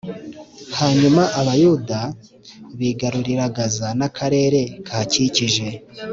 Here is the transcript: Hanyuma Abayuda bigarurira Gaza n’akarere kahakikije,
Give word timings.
Hanyuma 0.79 1.21
Abayuda 1.39 1.99
bigarurira 2.79 3.45
Gaza 3.55 3.87
n’akarere 3.99 4.61
kahakikije, 4.85 5.67